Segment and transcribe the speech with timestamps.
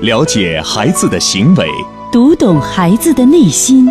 [0.00, 1.66] 了解孩子的行为，
[2.12, 3.90] 读懂孩子的内心。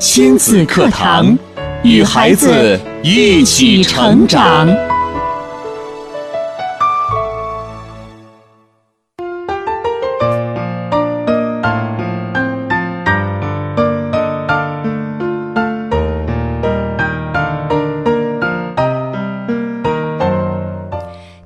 [0.00, 1.38] 亲子课堂，
[1.84, 4.68] 与孩子一起成长。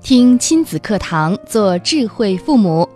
[0.03, 2.89] 听亲子课堂，做智慧父母。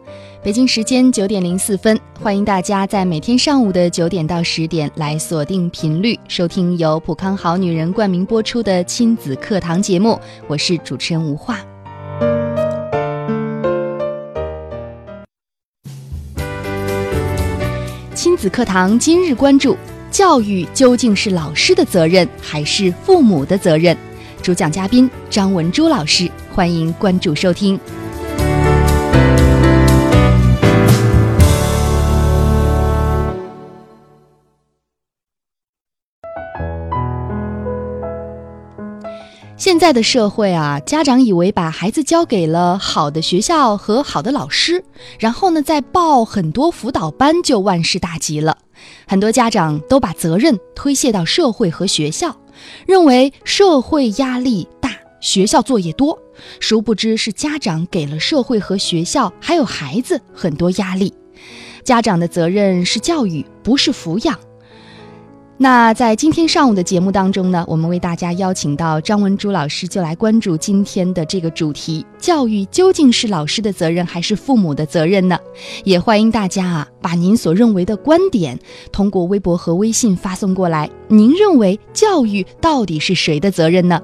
[0.49, 10.19] 北京时间九点零四分，欢迎大家在每天上午的九点到十点来锁定频率，收听由普康好女人冠名播出的亲子课堂节目。
[10.47, 11.59] 我是主持人吴化。
[18.15, 19.77] 亲子课堂今日关注：
[20.11, 23.95] 教育究竟是老师的责任还是父母的责任？
[24.41, 27.79] 主讲嘉宾张文珠老师，欢迎关注收听。
[39.79, 44.83] 现在的社会啊，家长以为把孩子交给了好的学校和好的老师，
[45.21, 48.59] 然后呢再报很多辅导班就万事大吉了。
[49.07, 52.37] 很多家长都把责任推卸到社会和学校，
[52.89, 56.19] 认为社会压力大，学校作业多。
[56.59, 61.15] 殊不知是家长给了社会和学校还有孩子很多压力。
[61.85, 64.37] 家长的责任是教育，不是抚养。
[65.61, 75.37] 那在今天上午的节目当中呢，我们为大家邀请到张文珠老师，就来关注今天的这个主题：教育究竟是老师的责任还是父母的责任呢？
[75.83, 78.57] 也欢迎大家啊，把您所认为的观点
[78.93, 80.89] 通过微博和微信发送过来。
[81.09, 84.01] 您认为教育到底是谁的责任呢？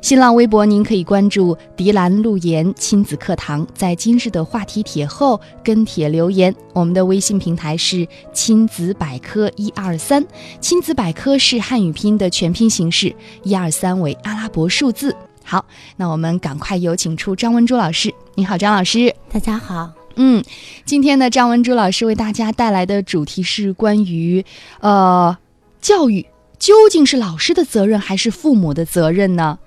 [0.00, 6.54] 新浪微博您可以关注“迪兰路言亲子课堂”，在今日的话题帖后跟帖留言。
[6.72, 10.24] 我们的微信平台是“亲子百科一二三”，
[10.60, 10.94] 亲子。
[10.94, 13.12] 百科是汉语拼音的全拼形式，
[13.42, 15.12] 一二三为阿拉伯数字。
[15.46, 15.66] 好，
[15.96, 18.12] 那我们赶快有请出张文珠老师。
[18.34, 19.14] 你好，张老师。
[19.30, 19.92] 大家好。
[20.16, 20.42] 嗯，
[20.86, 24.42] 今天呢，张文珠老师为大家带来的主题是关于，
[24.80, 25.36] 呃，
[25.82, 26.24] 教育
[26.58, 29.58] 究竟是老师的责任还是父母的责任呢？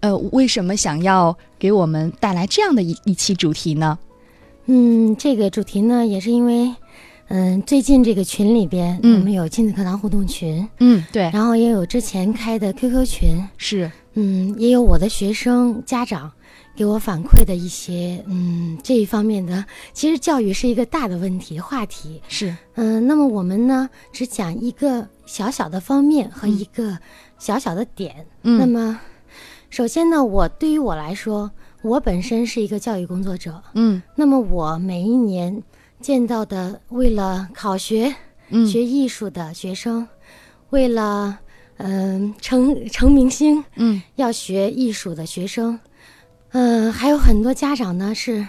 [0.00, 3.98] 呃，为什么想要给我们带来这样的一一期主题呢？
[4.66, 6.74] 嗯，这个主题呢，也是因为。
[7.28, 16.32] 嗯，最近这个群里边，嗯我们有亲子课堂互动群，嗯，对，然后也有之前开的 QQ 群，是，嗯，也有我的学生家长
[16.74, 26.98] 给我反馈的一些，嗯，这一方面的，其实教育是一个大的问题话题，是，嗯，那么我们呢，只讲一个小小的方面和一个
[27.38, 28.98] 小小的点，嗯，那么，
[29.70, 31.50] 首先呢，我对于我来说，
[31.82, 35.62] 我本身是一个教育工作者，嗯，那么我每一年。
[35.98, 38.14] 见到的为了考学、
[38.70, 40.06] 学艺术的学生，
[40.68, 41.38] 为了
[41.78, 45.78] 嗯成成明星，嗯，要学艺术的学生，
[46.52, 48.46] 嗯，还有很多家长呢是，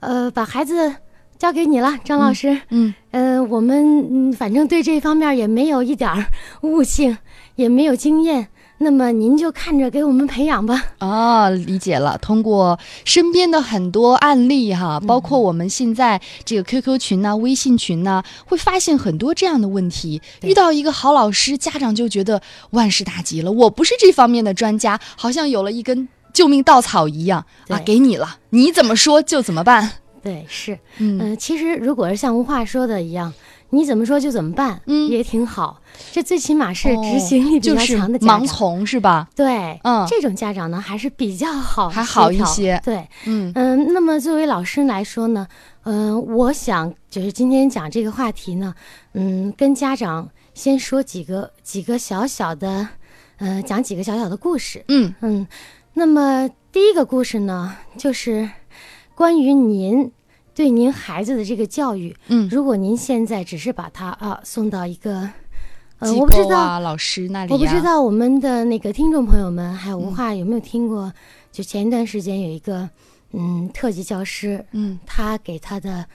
[0.00, 0.94] 呃，把孩子
[1.38, 6.26] 交给你了，张老师，嗯，嗯，我们反正对这方面也没有一点儿
[6.62, 7.18] 悟性，
[7.56, 8.48] 也没有经验。
[8.78, 10.84] 那么您就看着给我们培养吧。
[11.00, 12.18] 哦，理解了。
[12.18, 20.20] 通过身边的很多案例哈，包括我们现在这个 QQ 群呐、微信群呐，会发现很多这样的问题。
[20.42, 23.50] 遇到一个好老师，家长就觉得万事大吉了。
[23.50, 29.90] 我不是这方面的专家，好像有了一根救命稻草一样啊，给你了，你怎么说就怎么办。
[30.22, 33.32] 对，是，嗯，其实如果是像吴话说的一样。
[33.70, 35.80] 你怎么说就怎么办，嗯，也挺好。
[36.12, 39.28] 这最起码是执行力比较强的家长，盲从是吧？
[39.34, 42.80] 对，嗯，这种家长呢还是比较好，还好一些。
[42.84, 43.92] 对，嗯嗯。
[43.92, 45.46] 那么作为老师来说呢，
[45.82, 48.74] 嗯，我想就是今天讲这个话题呢，
[49.14, 52.88] 嗯，跟家长先说几个几个小小的，
[53.38, 54.84] 呃，讲几个小小的故事。
[54.88, 55.46] 嗯嗯。
[55.94, 58.48] 那么第一个故事呢，就是
[59.14, 60.12] 关于您。
[60.56, 65.28] 对您孩子的这个教育，嗯，如果您现在只是把他啊送到一个，
[65.98, 71.12] 呃，我不知道老师那里，我不知道我们的那个听众朋友们还有文化有没有听过？
[71.52, 72.88] 就前一段时间有一个，
[73.32, 76.06] 嗯，特级教师，嗯，他给他的，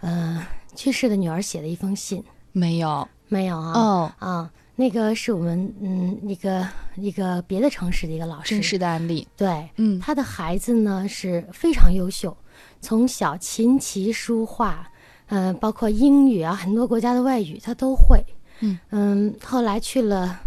[0.00, 0.44] 呃，
[0.74, 2.20] 去世的女儿写了一封信，
[2.50, 4.12] 没有，没有啊，哦。
[4.18, 6.66] 啊，那个是我们嗯一个
[6.96, 12.36] 一个别的城市的一个老师，真实的案例，对，嗯，他的孩子呢是非常优秀。
[12.84, 14.86] 从小琴棋书画，
[15.28, 18.22] 嗯，包括英语啊，很多国家的外语他都会。
[18.60, 20.38] 嗯嗯，后来去了，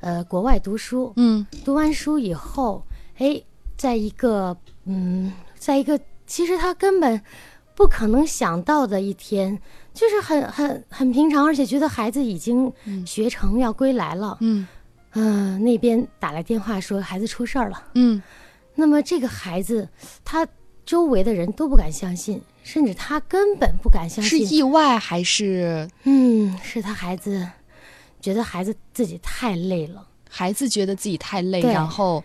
[0.00, 1.12] 呃，国外读书。
[1.16, 2.84] 嗯，读完书以后，
[3.16, 3.42] 哎，
[3.78, 4.54] 在一个
[4.84, 7.20] 嗯，在一个其实他根本
[7.74, 9.58] 不可能想到的一天，
[9.94, 12.70] 就是很很很平常，而且觉得孩子已经
[13.06, 14.36] 学成要归来了。
[14.40, 14.68] 嗯
[15.18, 17.82] 嗯、那边打来电话说孩子出事儿了。
[17.94, 18.22] 嗯
[18.78, 19.88] 那么这个孩子，
[20.22, 20.46] 他
[20.86, 24.54] 周围的人都不敢相信，甚至他根本不敢相信是。
[24.54, 27.46] 意外还是嗯，是他孩子
[28.20, 30.06] 觉得孩子自己太累了。
[30.30, 32.22] 孩子觉得自己太累，然后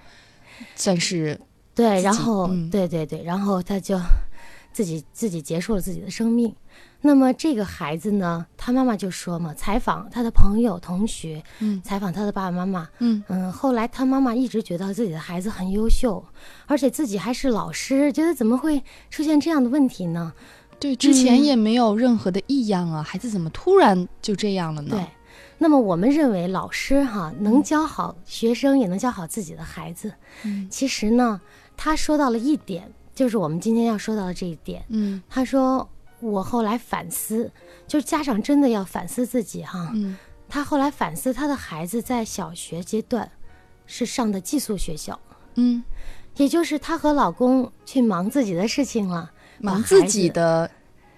[0.76, 1.40] 算是
[1.74, 4.00] 对，然后、嗯对对对，然后他就
[4.74, 6.54] 自己自己结束了自己的生命。
[7.04, 16.24] 那么这个孩子呢，他妈妈就说嘛，采访他的朋友、同学，嗯采访他的爸爸妈妈，嗯嗯，后来他妈妈一直觉得自己的孩子很优秀，
[16.68, 20.32] 而且自己还是老师，觉得怎么会出现这样的问题呢？
[20.80, 24.90] 对，之前嗯也没有任何的异样啊，孩子怎么突然就这样了呢？
[24.92, 25.06] 对，
[25.58, 30.14] 那么我们认为老师哈能教好学生，也能教好自己的孩子。
[30.44, 31.42] 嗯其实呢，
[31.76, 34.84] 他说到了一点，就是我们今天要说到的这一点。
[34.90, 35.88] 嗯他说
[36.22, 37.52] 我后来反思，
[37.88, 39.92] 就是家长真的要反思自己哈。
[39.94, 40.18] 嗯
[40.54, 43.32] 他后来反思他的孩子在小学阶段
[43.86, 45.18] 是上的寄宿学校，
[45.56, 45.82] 嗯，
[46.36, 50.70] 也就是她和老公去忙自己的事情了，忙自己的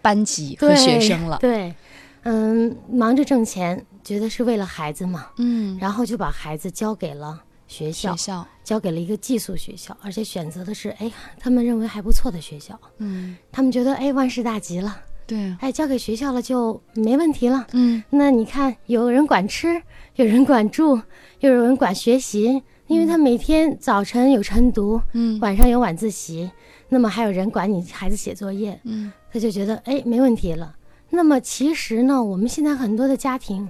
[0.03, 1.39] 班级和学生了。
[1.39, 1.73] 对，
[2.21, 17.67] 嗯，忙着挣钱，觉得是为了孩子嘛，嗯，然后就把孩子交给了学校，学校，交给了一个寄宿学校，而且选择的是哎，他们认为还不错的学校，嗯，他们觉得哎万事大吉了，对，哎交给学校了就没问题了。
[17.71, 18.03] 嗯。
[18.09, 19.81] 那你看，有人管吃，
[20.15, 21.01] 有人管住，
[21.39, 25.39] 又有人管学习，因为他每天早晨有晨读，嗯。
[25.39, 26.51] 晚上有晚自习，
[26.89, 29.11] 那么还有人管你孩子写作业，嗯。
[29.31, 30.75] 他就觉得哎没问题了。
[31.09, 33.69] 那么其实呢，我们现在很多的家庭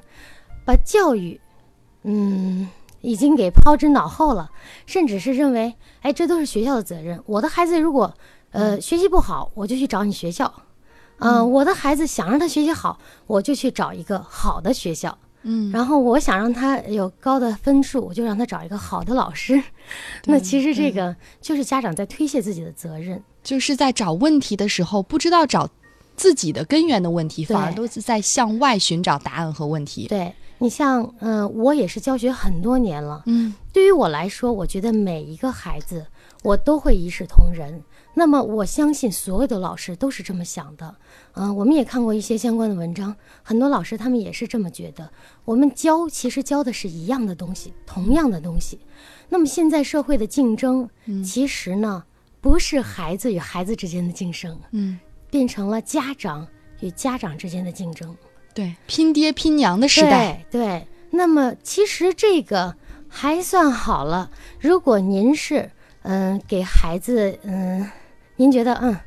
[0.65, 1.39] 把教育，
[2.03, 2.67] 嗯，
[3.03, 4.49] 已经给抛之脑后了，
[4.87, 7.21] 甚至是认为哎这都是学校的责任。
[7.27, 8.11] 我的孩子如果
[8.51, 10.51] 呃学习不好，我就去找你学校。
[11.19, 12.97] 嗯、我的孩子想让他学习好，
[13.27, 15.15] 我就去找一个好的学校。
[15.43, 19.61] 嗯，然后我想让他有高的分数，我就让他找一个好的老师。
[20.25, 23.21] 那其实这个就是家长在推卸自己的责任。
[23.43, 25.69] 就是在找问题的时候，不知道找
[26.15, 30.07] 自己的根源的问题，反而都是在向外寻找答案和问题。
[30.07, 33.21] 对你像，嗯、我也是教学很多年了。
[33.25, 36.05] 嗯对于我来说，我觉得每一个孩子
[36.41, 37.83] 我都会一视同仁。
[38.13, 40.95] 那么我相信所有的老师都是这么想的。
[41.33, 43.13] 嗯、我们也看过一些相关的文章，
[43.43, 45.11] 很多老师他们也是这么觉得。
[45.43, 48.79] 我们教其实教的是一样的东西，同样的东西。
[49.27, 50.89] 那么现在社会的竞争，
[51.25, 52.05] 其实呢
[52.39, 54.97] 不是孩子与孩子之间的竞争，嗯，
[55.29, 56.47] 变成了家长
[56.79, 58.15] 与家长之间的竞争。
[58.53, 60.45] 对，拼爹拼娘的时代。
[60.51, 62.75] 对对，那么其实这个
[63.07, 64.29] 还算好了。
[64.59, 65.69] 如果您是
[66.03, 67.89] 嗯、给孩子嗯，
[68.35, 68.97] 您觉得嗯，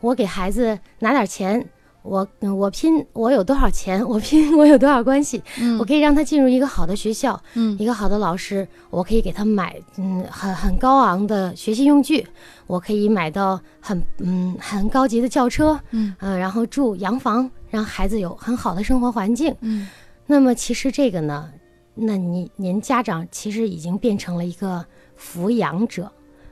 [0.00, 1.66] 我给孩子拿点钱，
[2.02, 12.26] 我嗯我拼我有多少钱，我拼我有多少关系，嗯我可以让他进入一个好的学校，嗯一个好的老师，我可以给他买嗯很很高昂的学习用具，
[12.66, 19.52] 我可以买到很嗯很高级的轿车，嗯呃，然后住洋房，让孩子有很好的生活环境。
[19.62, 19.88] 嗯
[20.26, 21.50] 那么其实这个呢，
[21.94, 24.84] 那你您家长其实已经变成了一个
[25.18, 26.10] 抚养者，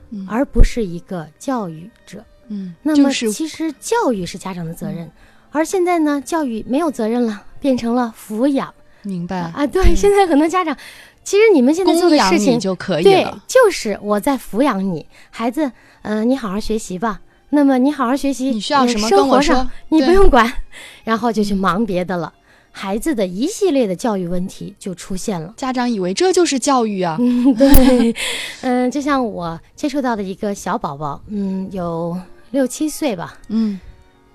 [0.09, 2.23] 嗯而不是一个教育者。
[2.49, 5.09] 嗯，那么就是其实教育是家长的责任，
[5.51, 8.73] 而现在呢，教育没有责任了，变成了抚养
[9.03, 9.37] 明白。
[9.37, 9.65] 啊。
[9.65, 10.75] 对，现在很多家长，
[11.23, 17.21] 其实你们现在做的事情就可以对。，就是我在抚养你，孩子，呃，你好好学习吧。
[17.51, 20.51] 那么你好好学习，你需要呃什么跟我生活上说你不用管，
[21.03, 22.33] 然后就去忙别的了。
[22.71, 25.53] 孩子的一系列的教育问题就出现了。
[25.57, 27.17] 家长以为这就是教育啊。
[27.19, 28.15] 嗯， 对，
[28.61, 32.17] 嗯，就像我接触到的一个小宝宝，嗯，有
[32.51, 33.77] 六七岁吧，嗯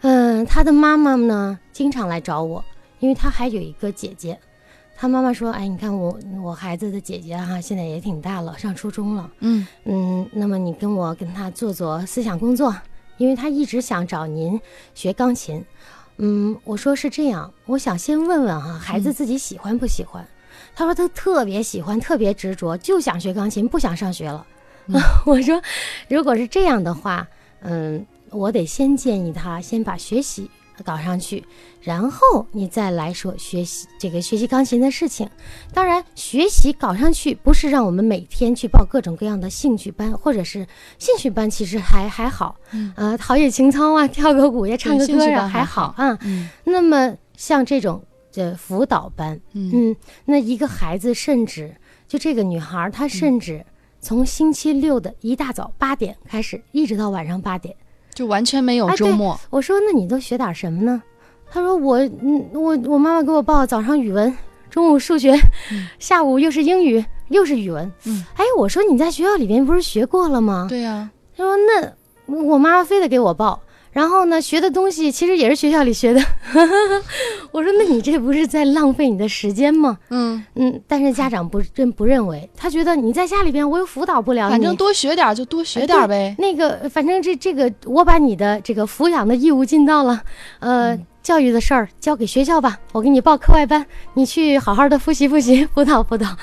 [0.02, 2.62] 嗯，他的妈妈呢经常来找我，
[3.00, 4.38] 因为他还有一个姐姐。
[4.98, 9.30] 他妈妈说：“哎，你看我我孩子的姐姐哈、现在也挺大了，上初中了。
[9.40, 12.74] 嗯嗯，那么你跟我跟他做做思想工作，
[13.16, 14.60] 因为他一直想找您
[14.94, 15.64] 学钢琴。
[16.18, 20.26] 嗯，我说是这样，我想先问问哈、孩子自己喜欢不喜欢。
[20.74, 24.46] 他说他特别喜欢，特别执着，就想学钢琴，不想上学了。
[25.26, 25.60] 我说，
[26.08, 27.26] 如果是这样的话，
[27.60, 30.50] 嗯，我得先建议他先把学习
[30.84, 31.44] 搞上去，
[31.80, 35.28] 然后你再来说学习这个学习钢琴的事情。
[35.72, 40.66] 当然，学习搞上去不是让我们每天去报各种各样的兴趣班，或者是
[40.98, 46.18] 兴趣班，其实还还好，嗯呃，陶冶情操啊，跳个舞呀，唱个歌啊，还还好好啊。
[46.22, 51.74] 嗯那么像这种这辅导班，嗯嗯，那一个孩子甚至
[52.08, 53.64] 就这个女孩儿，她甚至
[54.00, 57.74] 从星期六的一大早八点开始，一直到晚上八点，
[58.16, 59.38] 就完全没有周末。
[59.50, 61.02] 我说那你都学点什么呢？
[61.50, 64.34] 他说我嗯我我妈妈给我报早上语文，
[64.70, 65.32] 中午数学，
[65.98, 67.92] 下午又是英语又是语文。
[68.06, 70.66] 嗯，哎，我说你在学校里边不是学过了吗？
[70.68, 71.92] 对呀、他说那
[72.34, 73.60] 我妈妈非得给我报，
[73.96, 76.20] 然后呢学的东西其实也是学校里学的。
[77.50, 79.96] 我说那你这不是在浪费你的时间吗？
[80.10, 86.36] 嗯，嗯，但是家长不认不认为，他觉得你在家里边我又辅导不了你，反正多学点就多学点儿呗。
[86.38, 90.22] 那个，反正这这个，我把你的这个抚养的义务尽到了，
[90.60, 96.36] 呃，教育的事儿交给学校吧，我给你报课外班，你去好好的复习复习，辅导辅导，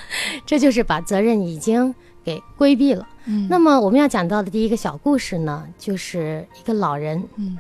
[0.44, 3.08] 这就是把责任已经给规避了。
[3.26, 7.58] 嗯那么我们要讲到的第一个小故事呢，就是一个老人，嗯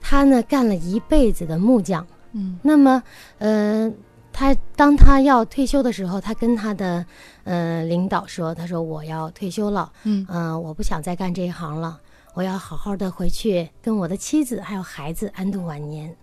[0.00, 3.02] 他呢干了一辈子的木匠，嗯那么，
[3.38, 3.90] 呃，
[4.32, 7.04] 他当他要退休的时候，他跟他的
[7.44, 12.00] 呃领导说：“他说我要退休了，嗯嗯、我不想再干这一行了，
[12.34, 16.14] 我要好好的回去跟我的妻子还有孩子安度晚年。”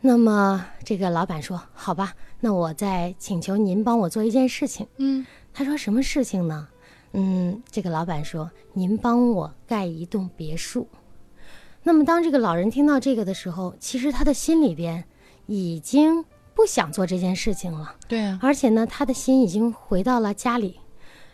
[0.00, 6.68] 那么这个老板说：“好吧，那我再请求您帮我做一件事情。”嗯他说：“什么事情呢？”
[7.12, 10.86] 嗯，这个老板说：“您帮我盖一栋别墅。”
[11.82, 15.04] 那么当这个老人听到这个的时候，其实他的心里边
[15.46, 16.24] 已经
[16.54, 20.78] 不想做这件事情了，对啊、而且呢，他的心已经回到了家里，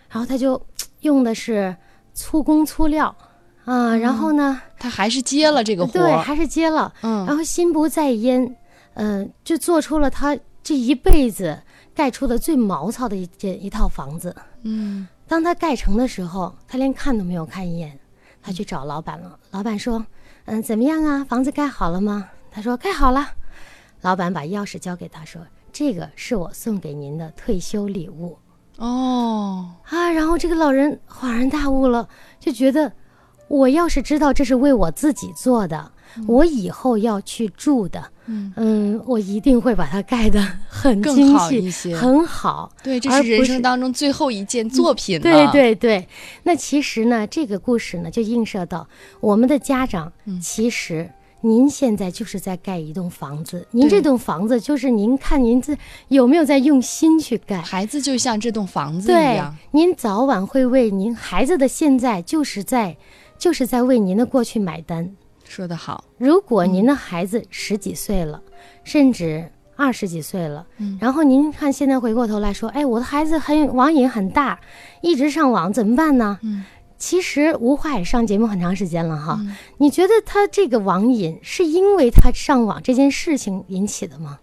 [0.09, 0.61] 然后他就
[1.01, 1.77] 用的是
[2.13, 3.17] 粗工粗料。
[3.65, 7.25] 啊，然后呢，他还是接了这个活对，还是接了，嗯。
[7.25, 8.55] 然后心不在焉，
[8.93, 11.63] 嗯、就做出了他这一辈子
[11.95, 14.37] 盖出的最毛糙的一这一套房子。
[14.65, 17.99] 嗯当他盖成的时候，他连看都没有看一眼，
[18.43, 19.39] 他去找老板了。
[19.51, 20.05] 老板说
[20.45, 21.25] ：“嗯，怎么样啊？
[21.25, 23.27] 房子盖好了吗？”他说：“盖好了。”
[24.03, 25.41] 老板把钥匙交给他说
[25.73, 28.39] ：“这个是我送给您的退休礼物
[28.77, 32.07] 哦，啊。”然后这个老人恍然大悟了，
[32.39, 32.93] 就觉得
[33.55, 35.93] 我要是知道这是为我自己做的，
[36.27, 42.73] 我以后要去住的，嗯嗯，我一定会把它盖得很精细好一些很好。
[42.83, 45.23] 对，这是人生当中最后一件作品了。
[45.23, 46.09] 对对对，
[46.43, 48.89] 那其实呢，这个故事呢，就映射到
[49.21, 51.09] 我们的家长，嗯其实
[51.41, 55.77] 您现在就是在盖一栋房子，您这栋房子就是您看您自
[56.09, 57.61] 有没有在用心去盖。
[57.61, 62.97] 孩子就像这栋房子一对样。，您早晚会为您孩子的现在，就是在，
[63.39, 65.15] 就是在为您的过去买单。
[65.45, 66.05] 说得好。
[66.17, 68.43] 如果您的孩子十几岁了，
[68.83, 74.59] 甚至二十几岁了，嗯然后您看现在回过头来说，哎，我的孩子很网瘾很大，
[75.03, 76.39] 一直上网怎么办呢？
[76.43, 76.65] 嗯
[76.97, 84.39] 其实吴话也上节目很长时间了哈，嗯你觉得他这个网瘾是因为他上网这件事情引起的吗？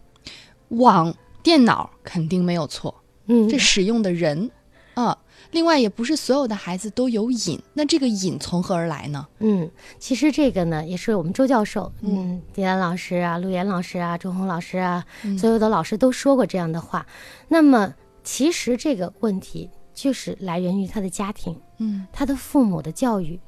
[0.68, 2.94] 网、电脑肯定没有错，
[3.26, 4.52] 嗯，这使用的人，
[4.94, 5.18] 啊，
[5.52, 9.28] 另外也不是所有的孩子都有瘾，那这个瘾从何而来呢？
[9.40, 17.06] 嗯，其实这个呢，也是我们周教授，嗯，迪兰老师啊、陆岩老师啊、周红老师啊，嗯所有的老师都说过这样的话。
[17.48, 17.94] 那么，
[18.24, 23.40] 其实这个问题就是来源于他的家庭，嗯他的父母的教育。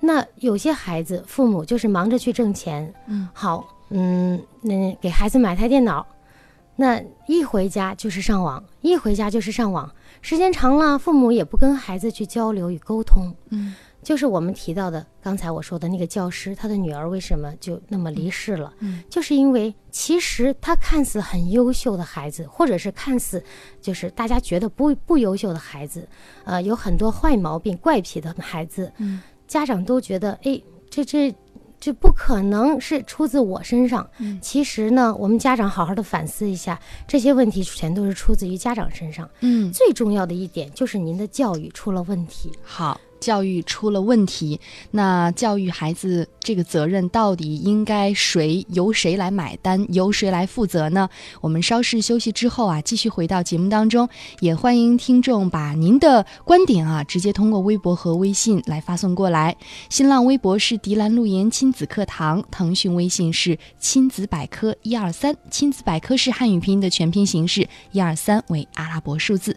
[0.00, 6.04] 那有些孩子父母就是忙着去挣钱，嗯，好，嗯，那给孩子买台电脑，
[6.76, 13.74] 那一回家就是上网，一回家就是上网，时间长了，父母也不跟孩子去交流与沟通，嗯。
[14.02, 18.72] 就是我们提到的刚才我说的那个教师，他的女儿为什么就那么离世了？
[18.80, 19.00] 嗯？
[19.08, 23.40] 就是因为其实他看似很优秀的孩子，或者是看似
[23.80, 26.08] 就是大家觉得不不优秀的孩子，
[26.42, 30.60] 呃，有很多坏毛病、怪癖的孩子，嗯家长都觉得，哎，
[30.90, 31.32] 这这
[31.82, 34.08] 这不可能是出自我身上。
[34.18, 39.28] 嗯其实呢，我们家长好好的反思一下，这些问题全都是出自于家长身上。
[39.40, 42.52] 嗯，最重要的一点就是您的教育出了问题。
[42.62, 43.00] 好。
[43.22, 44.60] 教育出了问题，
[44.90, 51.08] 那教育孩子这个责任到底应该谁由谁来买单，由谁来负责呢？
[51.40, 54.08] 我们稍事休息之后啊，继续回到节目当中，
[54.40, 59.56] 也欢迎听众把您的观点啊直接通过微博和微信来发送过来。
[59.88, 69.56] 新浪微博是迪兰路言亲子课堂，腾讯微信是亲子百科一二三，亲子百科是汉语拼音的全拼形式，一二三为阿拉伯数字。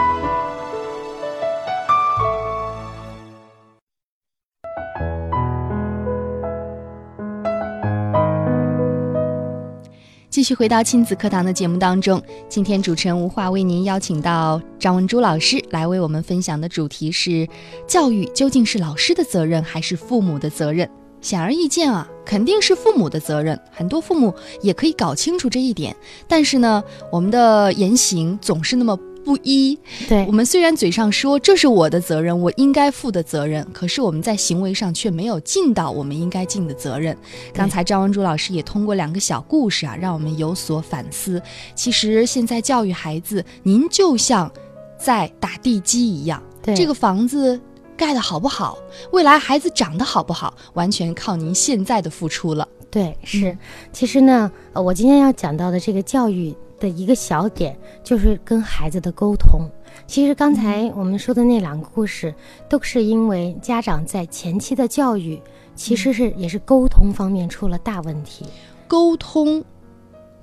[10.41, 12.19] 继续回到亲子课堂的节目当中，
[12.49, 17.47] 今天主持人吴话为您邀请到张文珠老师来为我们分享的主题是：
[17.87, 20.89] 教育究竟是老师的责任还是父母的责任？
[21.21, 23.55] 显而易见啊，肯定是父母的责任。
[23.71, 24.33] 很多父母
[24.63, 25.95] 也可以搞清楚这一点，
[26.27, 29.77] 但是呢，我们的言行总是那么不一。
[30.09, 37.15] 对我们虽然嘴上说这是我的责任，我应该负的责任，可是我们在行为上却没有尽到我们应该尽的责任。
[37.53, 41.41] 刚才张文珠老师也通过两个小故事啊，让我们有所反思。
[41.75, 44.51] 其实现在教育孩子，您就像
[44.97, 47.59] 在打地基一样，对这个房子
[47.95, 48.77] 盖的好不好，
[49.11, 52.67] 未来孩子长得好不好，完全靠您现在的付出了。
[52.89, 53.57] 对，是。
[53.93, 59.61] 其实呢，呃，我今天要讲到的这个教育的一个小点，就是跟孩子的沟通。
[60.07, 62.33] 其实刚才我们说的那两个故事，
[62.67, 65.41] 都是因为家长在前期的教育，
[65.75, 68.45] 其实是也是沟通方面出了大问题。
[68.87, 69.63] 沟通，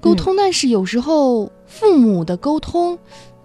[0.00, 2.98] 沟通，但是有时候父母的沟通，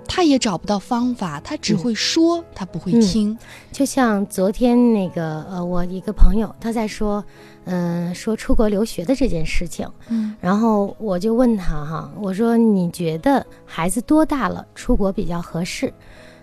[0.08, 3.38] 他也找不到方法，他只会说，他不会听。
[3.72, 7.24] 就像昨天那个呃，我一个朋友他在说，
[7.66, 15.92] 嗯、说出国留学的这件事情，嗯然后我就问他哈，我说你觉得孩子多大了出国比较合适？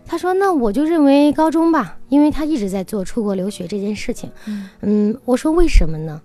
[0.06, 4.30] 他说那我就认为高中吧，因为他一直在做出国留学这件事情。
[4.46, 6.20] 嗯嗯，我说为什么呢？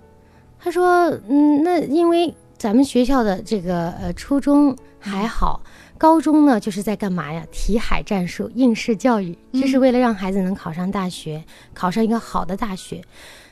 [0.60, 5.62] 他说嗯，那因为咱们学校的这个呃初中还好。
[5.98, 7.46] 高中呢，就是在干嘛呀？
[7.52, 13.02] 题海战术、应试教育，就是为了让孩子能考上大学，考上一个好的大学。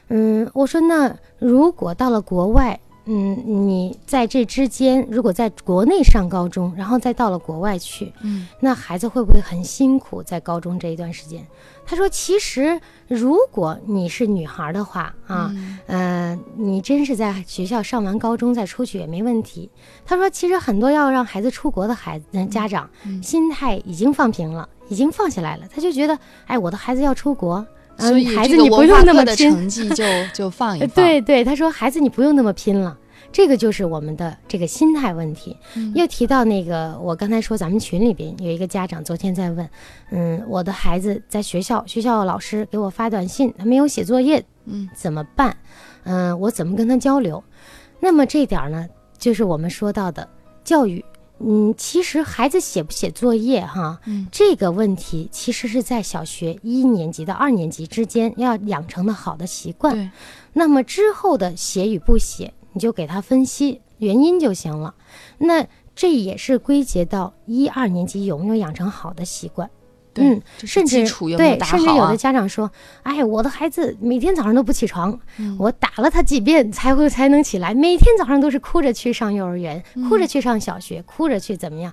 [0.09, 10.23] 嗯，我说那如果到了国外，嗯，你在这之间，如果在国内上高中，然后再到了国外去，嗯那孩子会不会很辛苦？
[10.23, 11.45] 在高中这一段时间，
[11.85, 19.69] 他说，其实如果你是女孩的话啊，嗯呃，你真是在学校上完高中再出去也没问题。
[20.05, 27.65] 他说，其实很多要让孩子出国的孩子呃家长，嗯心态已经放平了，已经放下来了，他就觉得，哎，我的孩子要出国。
[27.97, 30.95] 嗯所以孩子你不用那么拼，成绩就 就放一呃放。
[30.95, 32.97] 对对，他说孩子你不用那么拼了，
[33.31, 35.55] 这个就是我们的这个心态问题。
[35.75, 39.69] 嗯又提到那个，我刚才说咱们群里边有一个家长昨天在问，
[40.11, 45.55] 嗯，我的孩子在学校，学校老师给我发短信，他没有写作业，嗯，怎么办？
[46.05, 47.41] 嗯、我怎么跟他交流？
[47.99, 48.85] 那么这点儿呢，
[49.17, 50.27] 就是我们说到的
[50.63, 51.03] 教育。
[51.45, 60.11] 嗯，其实孩子写不写作业哈，嗯这个问题其实是在小学一年级到二年级之间要养成的好的习惯。
[60.53, 64.95] 那么之后的写与不写，你就给他分析原因就行了。
[65.37, 69.69] 那这也是归结到一二年级有没有养成好的习惯。
[70.13, 70.97] 对嗯，甚至
[71.37, 72.69] 对，甚至有的家长说
[73.03, 81.91] ：“哎，我的孩子每天早上都不起床，嗯我打了他几遍才会才能起来，每天早上都是哭着去上幼儿园，嗯哭着去上小学，哭着去怎么样。”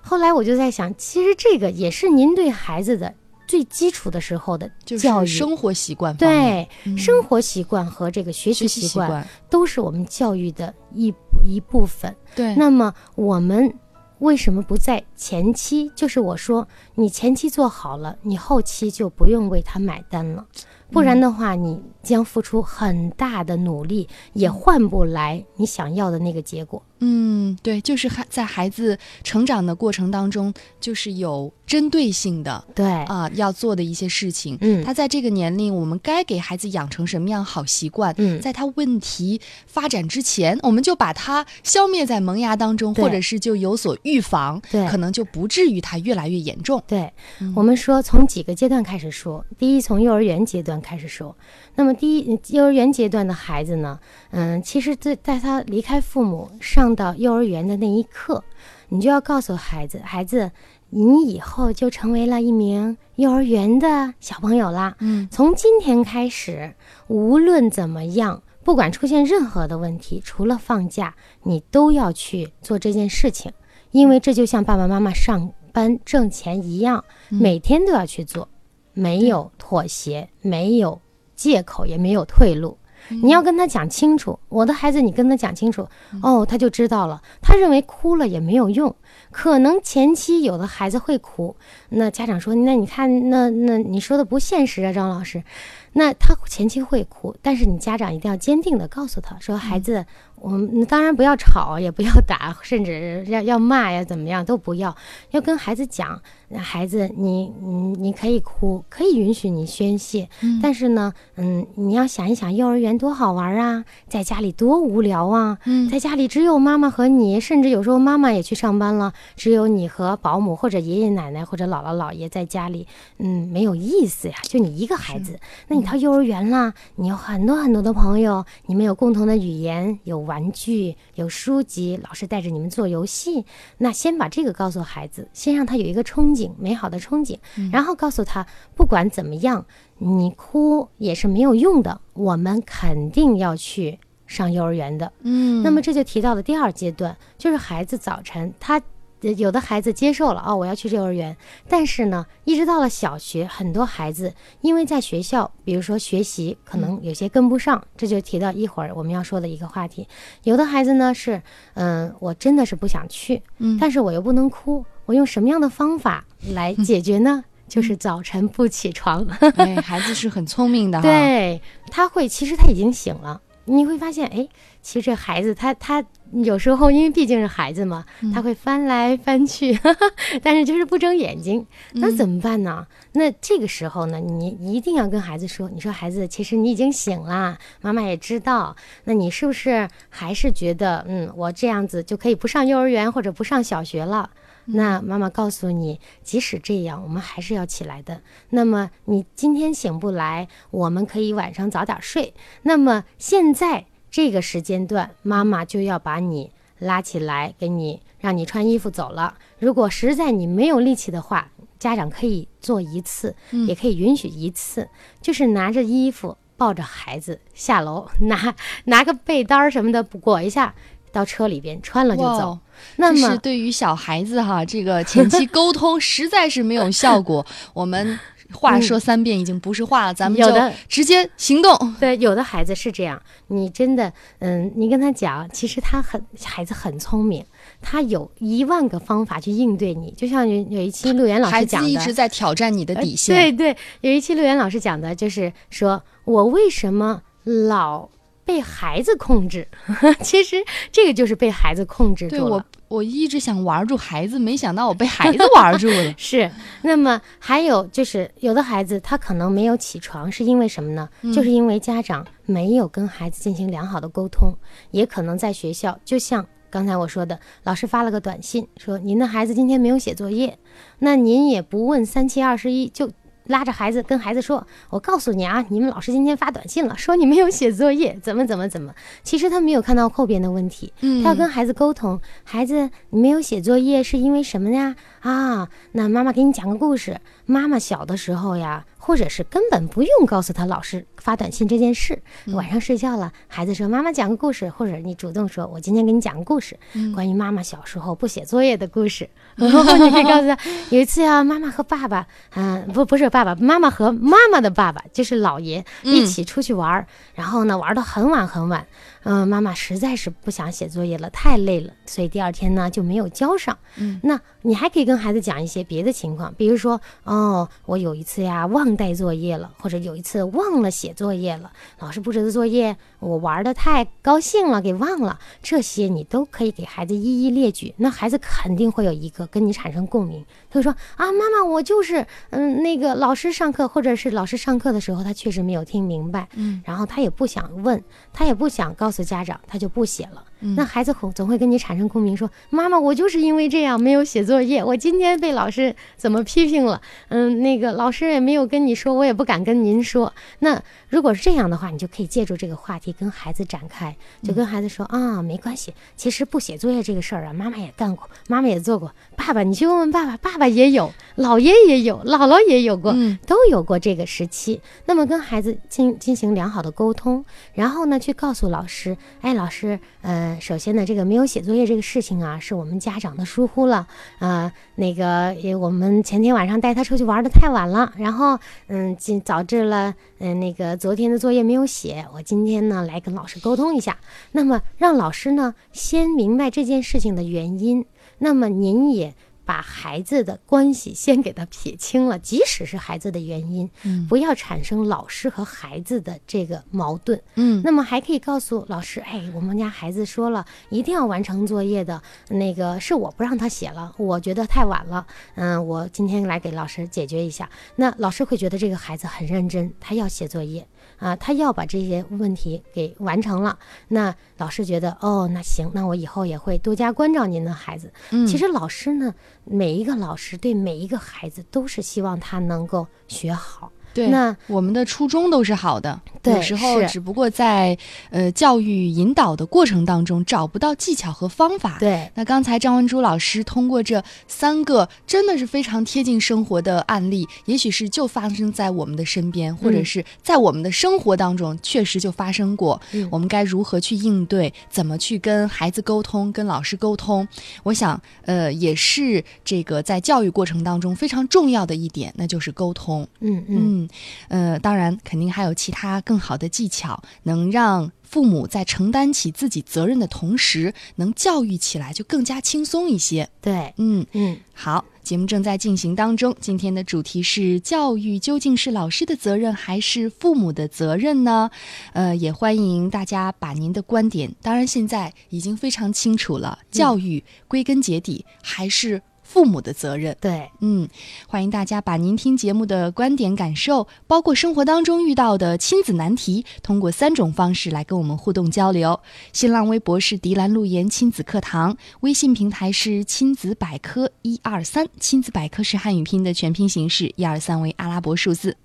[0.00, 3.12] 后来我就在想，其实这个也是您对孩子的
[3.48, 5.26] 最基础的时候的教育。
[5.26, 11.12] 生活习惯，对、嗯生活习惯和这个学习习习惯习惯，都是我们教育的一
[11.44, 12.14] 一部分。
[12.36, 13.74] 对，那么我们
[14.18, 15.90] 为什么不在前期？
[15.94, 20.46] 就是我说，你前期做好了，你后期就不用为他买单了。
[20.90, 26.82] 不然的话，你将付出很大的努力，也换不来你想要的那个结果。
[27.00, 34.56] 嗯，对，就是孩在孩子成长的过程当中，就是有针对性的对，啊、要做的一些事情。
[34.62, 38.14] 嗯他在这个年龄，我们该给孩子养成什么样好习惯？
[38.16, 46.82] 嗯在他问题发展之前，我们就把它消灭在萌芽当中，或者是就有所预防，对可能就不至于他越来越严重。
[46.86, 49.44] 对，嗯我们说从几个阶段开始说。
[49.58, 51.36] 第一，从幼儿园阶段开始说。
[51.74, 53.98] 那么，第一，幼儿园阶段的孩子呢，
[54.30, 58.42] 嗯，其实在在他离开父母上到幼儿园的那一刻，
[58.88, 60.50] 你就要告诉孩子，孩子，
[60.90, 64.96] 你以后就成为了一名幼儿园的小朋友啦。
[65.00, 66.74] 嗯，从今天开始，
[67.08, 73.52] 无论怎么样，不管出现任何的问题，除了放假，你都要去做这件事情，
[73.90, 78.48] 因为这就像爸爸妈妈上班挣钱一样，嗯每天都要去做，
[78.96, 80.98] 没有妥协，没有
[81.34, 82.78] 借口，也没有退路。
[83.08, 85.86] 你要跟他讲清楚，我的孩子，你跟他讲清楚，
[86.22, 87.22] 哦，他就知道了。
[87.40, 88.92] 他认为哭了也没有用，
[89.30, 91.54] 可能前期有的孩子会哭，
[91.90, 95.44] 那家长说，那你看，那那你说的不现实啊，张老师。
[95.92, 100.04] 那他前期会哭，但是你家长一定要坚定的告诉他说，孩子，
[100.46, 104.94] 我们当然不要吵，也不要打，甚至要要骂呀，怎么样都不要，
[105.32, 106.22] 要跟孩子讲，
[106.56, 110.28] 孩子，你你你可以哭，可以允许你宣泄，
[110.62, 115.90] 但是呢，嗯，你要想一想，幼儿园多好玩啊，在家里多无聊啊，嗯。
[115.90, 122.86] 在家里只有妈妈和你，甚至有时候妈妈也去上班了，只有你和保姆或者爷爷奶奶或者姥姥姥爷在家里，
[123.18, 125.40] 嗯，没有意思呀，就你一个孩子。
[125.66, 133.44] 那你到幼儿园啦，你有很多很多的朋友，你们有共同的语言，有玩具，有书籍，老师带着你们做游戏。
[133.78, 137.38] 那先把这个告诉孩子，先让他有一个憧憬，美好的憧憬，
[137.72, 139.64] 然后告诉他，不管怎么样，
[139.98, 145.12] 你哭也是没有用的，我们肯定要去上幼儿园的。
[145.22, 148.82] 嗯，那么这就提到了第二阶段，就是孩子早晨他。
[149.26, 151.36] 呃有的孩子接受了哦，我要去幼儿园，
[151.68, 160.06] 但是呢，一直到了小学，很多孩子因为在学校，比如说学习可能有些跟不上，这就提到一会儿我们要说的一个话题。
[160.44, 161.42] 有的孩子呢是，
[161.74, 167.42] 嗯、我真的是不想去，嗯但是我又不能哭，我用什么样的方法来解决呢？
[167.68, 169.26] 就是早晨不起床。
[169.56, 171.60] 哎，孩子是很聪明的哈，， 对，
[171.90, 173.40] 他会，其实他已经醒了。
[173.66, 174.48] 你会发现，哎，
[174.80, 179.78] 其实这孩子他他有时候因为毕竟是孩子嘛，他会翻来翻去，
[180.42, 182.86] 但是就是不睁眼睛，那怎么办呢？
[183.12, 188.74] 那这个时候呢，你一定要跟孩子说，你说孩子，其实你已经醒了，妈妈也知道，
[189.04, 194.30] 那你是不是还是觉得，嗯，我这样子就可以不上幼儿园或者不上小学了？
[194.66, 198.20] 那妈妈告诉你，即使这样，我们还是要起来的。
[198.50, 202.34] 那么你今天醒不来，我们可以晚上早点睡。
[202.62, 209.36] 那么现在这个时间段，妈妈就要把你拉起来，给你让你穿衣服走了。
[209.58, 213.34] 如果实在你没有力气的话，家长可以做一次，
[213.68, 214.88] 也可以允许一次，
[215.20, 220.74] 就是拿着衣服抱着孩子下楼，拿拿个被单儿什么的裹一下，
[221.12, 222.58] 到车里边穿了就走。
[222.96, 227.44] 那么是对于小孩子哈，这个前期沟通 实在是没有效果。
[227.74, 228.18] 我们
[228.52, 230.46] 话说三遍已经不是话了，咱们就
[230.88, 231.94] 直接行动。
[231.98, 237.44] 对，有的孩子是这样，你真的，嗯，你跟他讲，其实他很孩子很聪明，
[237.82, 240.12] 他有一万个方法去应对你。
[240.12, 243.34] 就像有有一期陆岩老师讲的，一直在挑战你的呃底线。
[243.34, 248.08] 对对，有一期陆岩老师讲的就是说我为什么老
[248.46, 249.66] 被孩子控制？
[250.22, 250.56] 其实
[250.90, 252.40] 这个就是被孩子控制住了。
[252.40, 256.14] 对我，我一直想玩住孩子，没想到我被孩子玩住了。
[256.16, 256.50] 是，
[256.82, 261.08] 那么还有就是，有的孩子他可能没有起床，是因为什么呢？
[261.34, 264.54] 就是因为家长没有跟孩子进行良好的沟通，
[264.92, 270.56] 也可能在学校，就像刚才我说的，老师发了个短信说您的孩子今天没有写作业，
[271.00, 273.10] 那您也不问三七二十一就。
[273.46, 278.94] 拉着孩子跟孩子说：“我告诉你啊，你们老师今天发短信了，说你没有写作业，怎么怎么怎么。
[279.22, 284.94] 其实他没有看到后边的问题，嗯他要跟孩子沟通，孩子你没有写作业是因为什么呀？
[285.20, 287.20] 啊，那妈妈给你讲个故事。
[287.46, 292.20] 妈妈小的时候呀，或者是根本不用告诉他老师发短信这件事。
[292.46, 296.76] 晚上睡觉了，孩子说妈妈讲个故事，或者你主动说，我今天给你讲个故事，
[297.14, 299.30] 关于妈妈小时候不写作业的故事。
[299.54, 300.58] 然 后你可以告诉他，
[300.90, 308.84] 有一次呀、妈妈和爸爸，嗯、不不是爸爸，妈妈和妈妈的爸爸，就是姥爷一起出去玩儿，然后呢玩到很晚很晚。
[309.28, 313.76] 嗯、妈妈实在是不想写作业了，太累了，所以第二天呢就没有交上。
[313.96, 325.38] 嗯，那你还可以跟孩子讲一些别的情况，比如说，哦，我有一次呀忘带作业了，或者有一次忘了写作业了，老师布置的作业我玩的太高兴了，给忘了。
[325.62, 340.42] 这些你都可以给孩子一一列举，那孩子肯定会有一个跟你产生共鸣，他会说啊，妈妈，我就是嗯那个老师上课，或者是老师上课的时候他确实没有听明白，嗯，然后他也不想问，他也不想告诉家长，他就不写了。
[340.60, 347.00] 嗯那孩子总总会跟你产生共鸣，说妈妈，我就是因为这样没有写作业，我今天被老师怎么批评了？
[347.28, 350.32] 嗯，那个老师也没有跟你说，我也不敢跟您说。
[350.60, 359.12] 那如果是这样的话，你就可以借助这个话题跟孩子展开，就跟孩子说、啊，没关系，其实不写作业这个事儿啊，妈妈也干过，妈妈也做过。
[359.36, 364.80] 爸爸，你去问问爸爸，爸爸也有，姥爷也有，姥姥也有过，嗯都有过这个时期。
[365.06, 374.06] 那么跟孩子进进行良好的沟通，然后呢，去告诉老师，哎，老师，呃，首先呢，这个没有写作业这个事情啊，是我们家长的疏忽了，
[374.38, 384.18] 啊，那个也我们前天晚上带他出去玩的太晚了，然后嗯，导致了嗯、那个昨天的作业没有写，我今天呢来跟老师沟通一下，
[384.52, 388.04] 那么让老师呢先明白这件事情的原因，
[388.38, 389.34] 那么您也
[389.66, 397.42] 把孩子的关系先给他撇清了，即使是孩子的原因，嗯不要产生老师和孩子的这个矛盾。
[397.56, 405.26] 嗯那么还可以告诉老师，哎，我们家孩子说了一定要完成作业的，那个是我不让他写了，我觉得太晚了，
[405.56, 407.68] 嗯，我今天来给老师解决一下。
[407.96, 410.86] 那老师会觉得这个孩子很认真，他要写作业
[411.18, 413.78] 啊，他要把这些问题给完成了。
[414.08, 418.12] 那老师觉得，哦，那行，那我以后也会多加关照您的孩子。
[418.30, 423.90] 嗯其实老师呢，每一个老师对每一个孩子都是希望他能够学好。
[424.16, 427.96] 对，那我们的初衷都是好的，对有时候只不过在
[428.30, 431.98] 呃教育引导的过程当中找不到技巧和方法。
[432.00, 442.98] 对，那刚才张文珠老师通过这三个真的是非常贴近生活的案例，也许是就发生在我们的身边，或者是在我们的生活当中确实就发生过。
[443.12, 444.72] 嗯我们该如何去应对？
[444.88, 446.50] 怎么去跟孩子沟通？
[446.52, 447.46] 跟老师沟通？
[447.82, 453.26] 我想，呃，也是这个在教育过程当中非常重要的一点，那就是沟通。
[453.40, 454.05] 嗯嗯嗯，
[454.48, 463.48] 呃，当然肯定还有其他更好的技巧，能让父母在承担起自己责任的同时，能教育起来就更加轻松一些。
[463.60, 464.56] 对，嗯，嗯。
[464.78, 471.70] 好，节目正在进行当中，今天的主题是教育究竟是老师的责任还是父母的责任呢？
[472.12, 479.22] 呃，也欢迎大家把您的观点，当然现在已经非常清楚了，教育归根结底还是
[479.56, 480.36] 父母的责任。
[480.38, 481.08] 对，嗯，
[481.48, 489.18] 欢迎大家把您听节目的观点、感受，包括生活当中遇到的亲子难题，通过三种方式来跟我们互动交流。
[489.54, 498.76] 新浪微博是迪兰路言亲子课堂，微信平台是亲子百科一二三，亲子百科是汉语拼音的全拼形式，一二三为阿拉伯数字。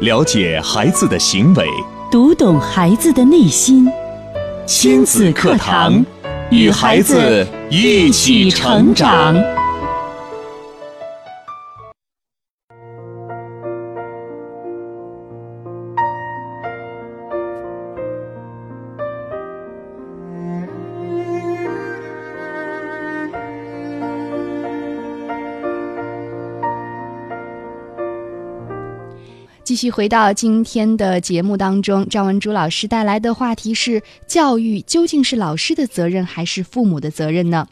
[0.00, 1.66] 了解孩子的行为，
[2.12, 3.90] 读懂孩子的内心。
[4.66, 6.06] 亲子课堂，
[6.50, 9.59] 与孩子一起成长。
[29.70, 37.68] 继续回到今天的节目当中，张文珠老师带来的话题是：教育究竟是老师的责任还是父母的责任呢？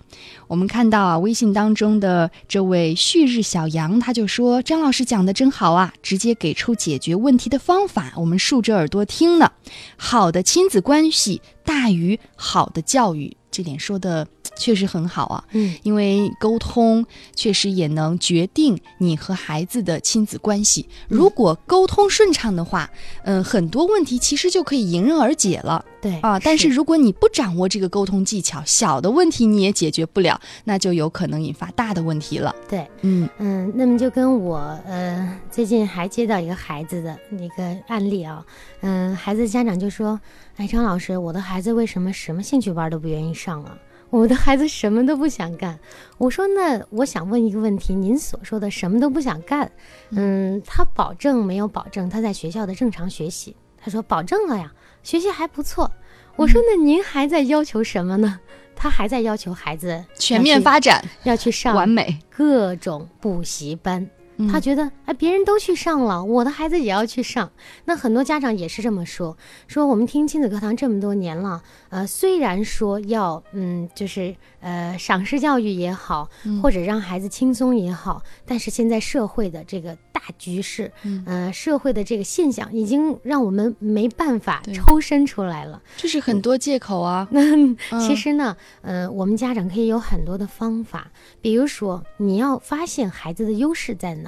[0.47, 9.51] 我们看到啊，微信当中的这位旭日小杨，他就说：“张老师讲的真好啊，直接给出解决问题的方法，我们竖着耳朵听呢。
[9.97, 14.25] 好的亲子关系大于好的教育，这点说的
[14.57, 15.45] 确实很好啊。
[15.51, 20.89] 嗯因为沟通确实也能决定你和孩子的亲子关系。
[21.09, 22.89] 如果沟通顺畅的话，
[23.25, 26.39] 嗯、很多问题其实就可以迎刃而解了对啊。
[26.39, 32.55] 但是如果你不掌握这个沟通技巧，小的问题你也解决不了，那就有可能引发大的问题了。
[32.69, 38.45] 对，嗯嗯，那么就跟我呃最近还接到一个孩子的那个案例啊，
[38.81, 40.21] 嗯，孩子家长就说，
[40.57, 43.77] 哎，张老师，我的孩子为什么什么兴趣班都不愿意上啊？
[44.11, 45.79] 我的孩子什么都不想干。
[46.17, 49.71] 我说，那我想问一个问题，您所说的什么都不想干，
[50.13, 53.55] 嗯，他保证没有保证他在学校的正常学习？
[53.81, 55.91] 他说保证了呀，学习还不错。
[56.37, 58.41] 我说，那您还在要求什么呢？
[58.77, 62.19] 他还在要求孩子全面发展，要去上完美。
[62.31, 64.09] 各种补习班。
[64.39, 67.51] 嗯他觉得哎，别人都去上了，我的孩子也要去上。
[67.85, 85.83] 那很多家长也是这么说，说我们听亲子课堂这么多年了，呃，虽然说要嗯，就是呃赏识教育也好，嗯或者让孩子轻松也好，但是现在社会的这个大局势，嗯呃，社会的这个现象已经让我们没办法抽身出来了。
[85.97, 87.27] 这是很多借口啊。
[87.33, 94.28] 那嗯其实呢，呃，我们家长可以有很多的方法，比如说你要发现孩子的优势在哪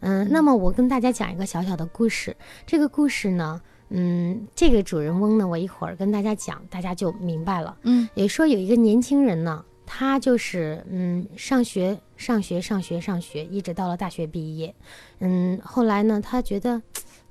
[0.00, 2.36] 嗯、那么我跟大家讲一个小小的故事。
[2.66, 7.76] 这个故事呢，嗯，这个主人翁呢，我一会儿跟大家讲，大家就明白了。
[7.82, 14.74] 嗯也说有一个年轻人呢，他就是嗯上学上学上学上学，一直到了大学毕业。
[15.18, 16.80] 嗯，后来呢，他觉得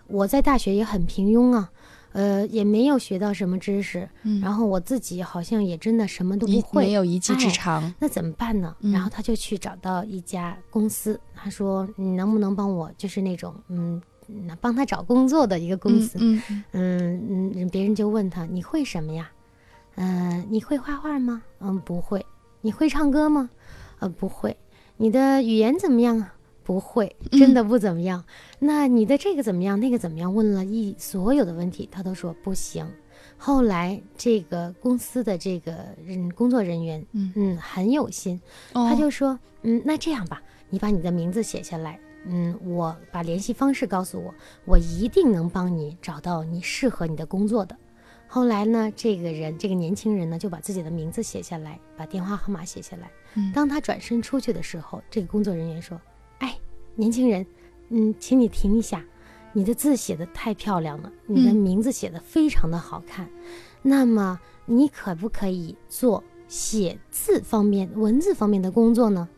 [0.07, 1.71] 我在大学也很平庸啊，
[2.11, 7.93] 呃，也没有学到什么知识，嗯然后我自己好像也真的什么都不会，没有一技之哎长。
[7.99, 8.75] 那怎么办呢？
[8.81, 19.29] 嗯然后他就去找到一家公司，他说：“你能不能帮我，就是那种嗯，嗯帮他找工作的一个公司？”嗯嗯嗯嗯，别人就问他：“你会什么呀？
[19.95, 21.41] 嗯、你会画画吗？
[21.59, 22.25] 嗯，不会。
[22.61, 23.49] 你会唱歌吗？
[23.99, 24.55] 呃，不会。
[24.97, 26.33] 你的语言怎么样啊？
[26.69, 28.23] 不会，真的不怎么样。
[28.59, 29.79] 那你的这个怎么样？
[29.79, 30.35] 那个怎么样？
[30.35, 32.87] 问了一所有的问题，他都说不行。
[33.39, 38.39] 后来这个公司的这个嗯工作人员，嗯嗯，很有心，
[38.73, 44.31] 哦他就说，嗯，那这样吧，你把你的名字写下来，嗯，我把联系方式告诉我，
[44.63, 47.75] 我一定能帮你找到你适合你的工作的。
[48.27, 53.09] 后来呢，这个人，这个年轻人呢，就把自己的名字写下来，把电话号码写下来。
[53.33, 56.01] 嗯当他转身出去的时候，这个工作人员说：“哎，
[56.99, 57.45] 年轻人，
[57.87, 59.01] 嗯，请你停一下，
[59.53, 63.29] 你的字写的太漂亮了，你的嗯名字写的非常的好看。
[63.81, 69.29] 那么你可不可以做写字方面、文字方面的工作呢？”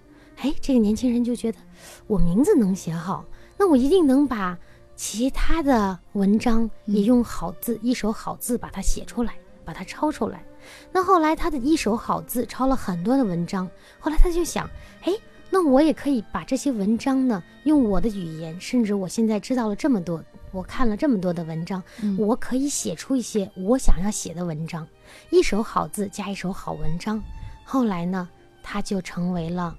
[0.41, 1.59] 哎，这个年轻人就觉得
[2.07, 3.23] 我名字能写好，
[3.59, 4.57] 那我一定能把
[4.95, 10.43] 其他的文章也用好字、一手好字把它写出来，把它抄出来。
[10.91, 13.69] 那后来他的一手好字抄了很多的文章，
[13.99, 14.67] 后来他就想，
[15.03, 15.13] 哎，
[15.51, 24.87] 那我也可以把这些文章呢，用我的语言，甚至我现在知道了这么多，我看了这么多的文章，嗯我可以写出一些我想要写的文章，
[25.29, 27.21] 一手好字加一手好文章。
[27.65, 28.27] 后来呢，
[28.63, 29.75] 他就成为了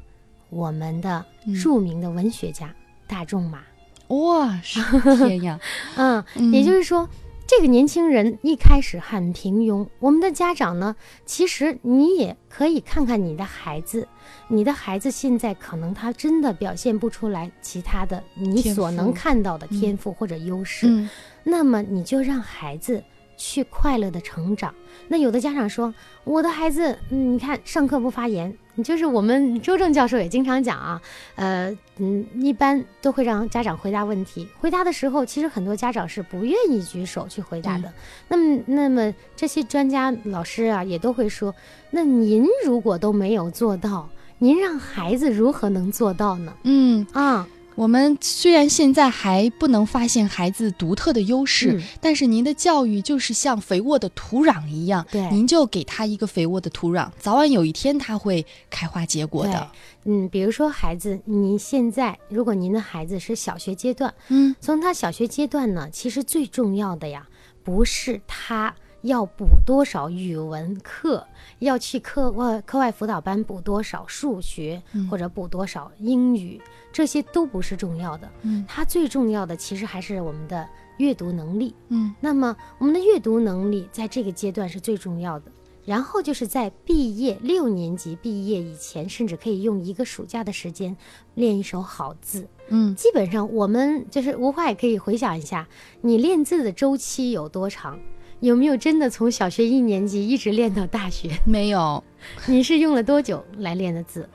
[0.51, 2.75] 我们的嗯著名的文学家、
[3.07, 3.61] 大仲马。
[4.09, 4.79] 哇，是
[5.17, 5.59] 天呀！
[5.97, 7.09] 嗯，嗯也就是说，
[7.55, 9.87] 这个年轻人一开始很平庸。
[9.99, 14.09] 我们的家长呢，其实你也可以看看你的孩子，
[14.49, 21.11] 你的孩子现在可能他真的表现不出来其他的你所能看到的天赋或者优势，嗯
[21.45, 23.05] 那么你就让孩子。
[23.43, 24.73] 去快乐的成长。
[25.09, 31.03] 那有的家长说，我的孩子，嗯，你看上课不发言，就是我们周正教授也经常讲啊，
[31.35, 34.47] 呃，嗯，一般都会让家长回答问题。
[34.61, 37.93] 回答的时候，其实很多家长是不愿意举手去回答的。
[38.29, 41.53] 那么，那么这些专家老师啊，也都会说，
[41.91, 46.53] 那您如果都没有做到，您让孩子如何能做到呢？
[46.63, 47.49] 嗯，啊，
[47.83, 51.83] 我们虽然现在还不能发现孩子独特的优势，嗯。
[52.01, 55.29] 但是您的教育就是像肥沃的土壤一样，对。
[55.33, 59.69] 您就给他一个肥沃的土壤，早晚有一天他会开花结果的。
[60.05, 64.55] 嗯，比如说孩子，您现在如果您的孩子是小学阶段，嗯。
[64.61, 67.27] 从他小学阶段呢，其实最重要的呀，
[67.65, 71.27] 不是他要补多少语文课，
[71.59, 75.09] 要去课外课外辅导班补多少数学，嗯。
[75.09, 76.61] 或者补多少英语，
[76.93, 78.31] 这些都不是重要的。
[78.43, 81.75] 嗯它最重要的其实还是我们的阅读能力。
[81.89, 85.51] 嗯那么我们的阅读能力在这个阶段是最重要的。
[85.85, 90.97] 然后就是在毕业六年级毕业以前，甚至可以用一个暑假的时间
[91.35, 92.47] 练一手好字。
[92.69, 95.67] 嗯基本上我们就是吴话也可以回想一下，
[96.01, 97.99] 你练字的周期有多长？
[98.39, 101.31] 有没有真的从小学一年级一直练到大学？
[101.45, 102.03] 没有。
[102.47, 104.29] 你是用了多久来练的字？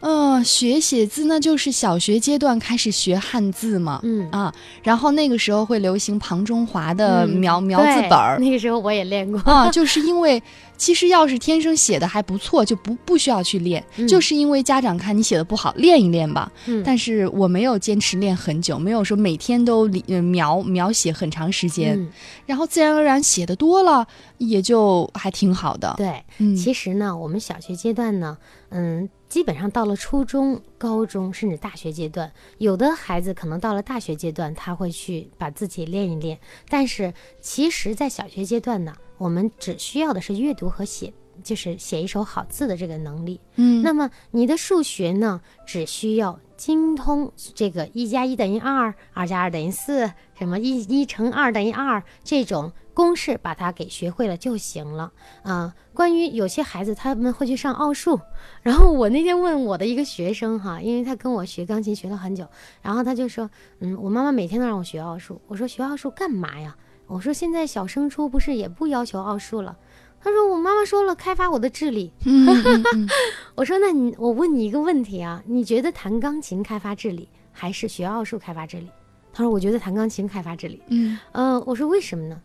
[0.00, 4.00] 呃，学写字那就是小学阶段开始学汉字嘛。
[4.02, 9.38] 嗯啊，然后那个时候会流行庞中华的嗯描、描字本儿那个时候我也练过。
[9.42, 10.42] 啊，就是因为
[10.78, 16.50] 其实要是天生写的还不错，就不不需要去练，嗯就是因为家长看你写的不好，练一练吧。
[16.66, 19.86] 嗯但是我没有坚持练很久，没有说每天都
[20.22, 22.08] 描描写很长时间，嗯，
[22.46, 24.06] 然后自然而然写的多了，
[24.38, 25.92] 也就还挺好的。
[25.98, 26.24] 对。
[26.38, 28.38] 嗯，其实呢，我们小学阶段呢，
[28.70, 36.36] 嗯，基本上到了初中、高中甚至大学阶段，有的孩子可能到了大学阶段，他会去把自己练一练。
[36.68, 41.12] 但是其实，在小学阶段呢，我们只需要的是阅读和写，
[41.44, 43.40] 就是写一手好字的这个能力。
[43.54, 55.12] 嗯，那么你的数学呢，只需要精通这个一加一等于二，二加二等于四，什么一一乘二等于二这种公式，把它给学会了就行了。
[55.42, 58.20] 啊、关于有些孩子他们会去上奥数，
[58.62, 62.46] 然后我那天问我的一个学生哈，因为他跟我学钢琴学了很久，
[62.82, 63.48] 然后他就说，
[63.80, 66.76] 嗯，我妈妈每天都让我学奥数，我说学奥数干嘛呀？
[67.06, 69.76] 我说现在小升初不是也不要求奥数了？
[70.22, 72.12] 他说我妈妈说了，开发我的智力。
[72.26, 73.08] 嗯嗯嗯
[73.56, 78.90] 我说：“那你，我问你一个问题啊，你觉得弹钢琴开发智力，还是学奥数开发智力？”
[79.32, 80.82] 他说：“我觉得弹钢琴开发智力。
[80.88, 82.38] 嗯，”嗯，我说：“为什么呢？”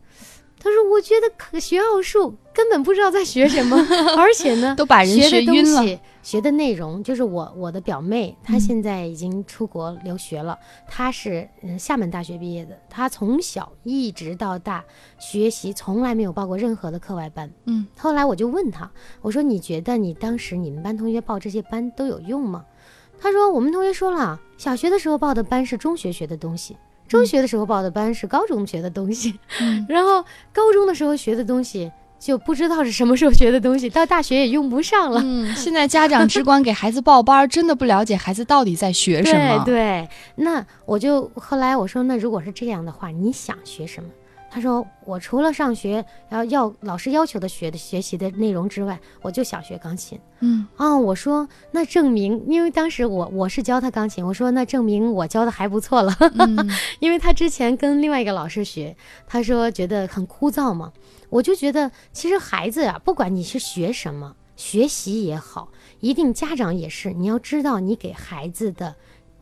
[0.65, 3.78] 他说：“我觉得可学奥数根本不知道在学什么，
[4.17, 14.84] 而且呢， 都把人学晕了西、学的内容，就是我我的表妹，她现在已经出国留学了，她是嗯厦门大学毕业的，她从小一直到大
[15.19, 17.47] 学习从来没有报过任何的课外班。
[17.65, 18.89] 嗯，后来我就问她，
[19.21, 22.65] 我说你觉得你当时你们班同学报这些班都有用吗？
[23.21, 26.75] 她说我们同学说了，小学的时候报的班是中学学的东西。
[27.08, 35.22] 中学的时候报的班是高中学的东西，嗯 然后高中的时候学的东西就不知道是什么时候学的东西，到大学也用不上了。
[35.24, 39.63] 嗯，现在家长只管给孩子报班儿，真的不了解孩子到底在学什么。
[39.65, 44.10] 对对，那我就后来我说，那如果是这样的话，你想学什么？
[44.56, 50.17] 他他说我除了上学要要老师要求的学的学习的内容之外，我就想学钢琴。
[50.40, 50.65] 嗯。
[50.77, 56.69] 啊，我说那证明，因为当时我我是教他钢琴，我说那证明我教的还不错了，嗯。
[57.02, 58.96] 因为他之前跟另外一个老师学，
[59.27, 60.94] 他说觉得很枯燥嘛，
[61.29, 65.67] 我就觉得其实孩子啊，不管你是学什么，学习也好，
[66.00, 68.96] 一定家长也是，你要知道你给孩子的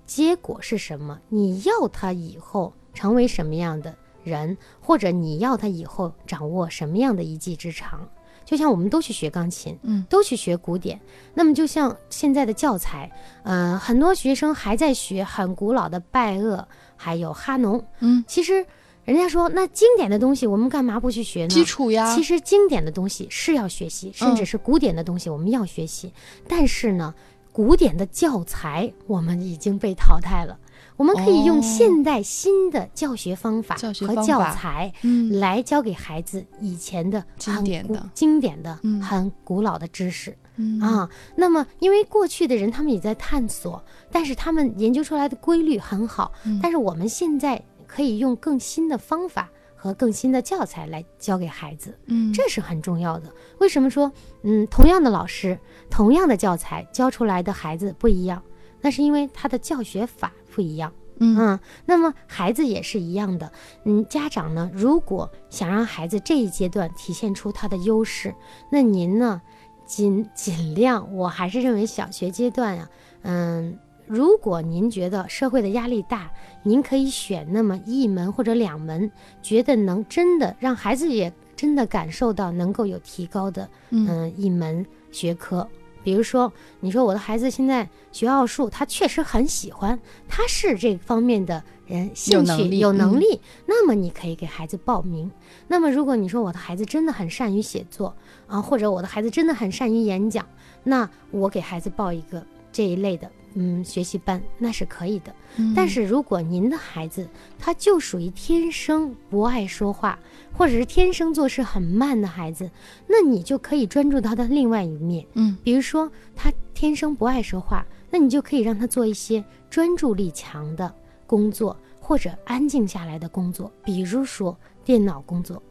[0.07, 8.07] 结果是什么，你要他以后成为什么样的人，或者你要他以后掌握什么样的一技之长。
[8.45, 10.99] 就像我们都去学钢琴，嗯，都去学古典。
[11.33, 13.09] 那么就像现在的教材，
[13.43, 16.67] 呃，很多学生还在学很古老的拜厄，
[16.97, 17.81] 还有哈农。
[17.99, 18.65] 嗯，其实
[19.05, 21.47] 人家说那经典的东西，我们干嘛不去学呢？
[21.47, 26.11] 基础呀，其实经典的东西是要学习，甚至是古典的东西我们要学习。
[26.45, 27.15] 但是呢，
[27.53, 30.59] 古典的教材我们已经被淘汰了。
[31.03, 40.33] 我们可以用哦现代新的教学方法和教材嗯来教给孩子以前的经很古典的经典的、嗯很古老的知识。
[40.55, 53.29] 嗯啊，那么因为过去的人他们也在探索，但是他们研究出来的规律很好，嗯但是我们现在可以用更新的方法和更新的教材来教给孩子，嗯这是很重要的。
[53.59, 54.09] 为什么说，
[54.43, 58.41] 嗯，同样的老师，同样的教材教出来的孩子不一样？
[58.79, 60.91] 那是因为他的教学法不一样。
[61.19, 63.51] 嗯嗯，那么孩子也是一样的。
[63.85, 68.33] 嗯，家长呢，如果想让孩子这一阶段体现出他的优势，
[68.71, 69.41] 那您呢，
[69.85, 72.89] 尽尽量，我还是认为小学阶段呀、
[73.21, 73.77] 嗯，
[74.07, 76.31] 如果您觉得社会的压力大，
[76.63, 79.09] 您可以选那么一门或者两门，
[79.41, 85.65] 觉得能真的让孩子也真的感受到能够有提高的，嗯嗯、一门学科。
[86.03, 86.51] 比如说，
[86.81, 95.31] 你说我的孩子现在学奥数，他确实很喜欢，他是这方面的人，兴趣有能力，那么你可以给孩子报名。
[95.67, 98.15] 那么如果你说我的孩子真的很善于写作
[98.47, 100.45] 啊，或者我的孩子真的很善于演讲，
[100.83, 105.33] 那我给孩子报一个这一类的嗯学习班，那是可以的。
[105.57, 107.27] 嗯但是如果您的孩子
[107.59, 110.17] 他就属于天生不爱说话，
[110.51, 112.69] 或者是天生做事很慢的孩子，
[113.07, 115.25] 那你就可以专注他的另外一面。
[115.33, 120.93] 嗯比如说他天生不爱说话，那你就可以让他做一些专注力强的
[121.27, 125.61] 工作，或者安静下来的工作，比如说电脑工作，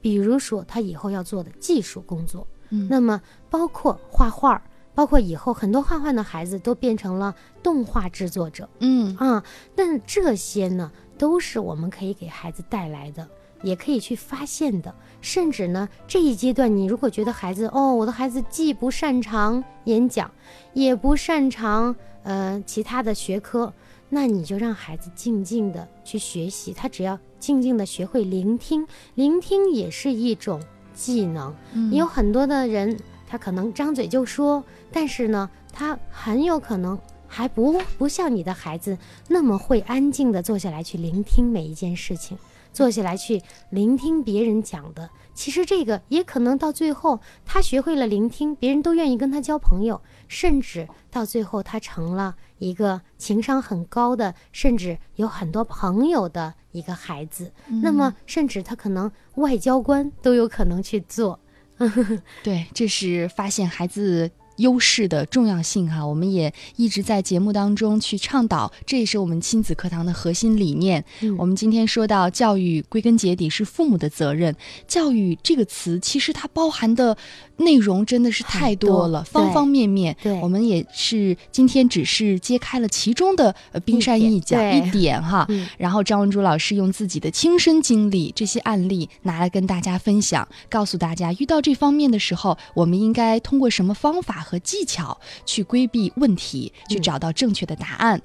[0.00, 2.46] 比如说他以后要做的技术工作。
[2.70, 4.60] 嗯那么包括画画，
[4.96, 8.66] 包括以后很多画画的孩子都变成了动画制作者。
[8.80, 9.44] 嗯啊，
[9.74, 13.28] 但这些呢，都是我们可以给孩子带来的，
[13.62, 14.94] 也可以去发现的。
[15.20, 20.30] 甚至呢，这一阶段，你如果觉得孩子哦，我的孩子既不擅长演讲，
[20.72, 23.70] 也不擅长呃其他的学科，
[24.08, 30.58] 那你就让孩子静静的去学习，他只要静静的学会聆听，聆听也是一种
[30.94, 31.54] 技能。
[31.74, 34.62] 嗯也有很多的人，他可能张嘴就说，
[34.92, 38.96] 但是呢，他很有可能还不不像你的孩子
[39.28, 42.38] 那么会安静的坐下来去聆听每一件事情，
[42.72, 45.10] 坐下来去聆听别人讲的。
[45.34, 57.52] 其实这个也可能到最后，他学会了聆听，别人都愿意跟他交朋友，甚至到最后他成了一个情商很高的，甚至有很多朋友的一个孩子。
[57.82, 61.38] 那么，甚至他可能外交官都有可能去做。
[62.42, 66.06] 对，这是发现孩子优势的重要性哈。
[66.06, 71.04] 我们也一直在节目当中去倡导，这也是我们亲子课堂的核心理念。
[71.20, 74.56] 嗯我们今天说到教育，归根结底是父母的责任。
[74.88, 77.16] 教育这个词，其实它包含的
[77.56, 80.16] 内容真的是太多了，多方方面面。
[80.22, 85.46] 对我们也是今天只是揭开了其中的呃冰山一角一点哈。
[85.48, 98.20] 嗯然后张文珠老师用自己的亲身经历这些案例拿来跟大家分享，告诉大家遇到这方面的时候，我们应该通过什么方法和技巧去规避问题，去嗯找到正确的答案。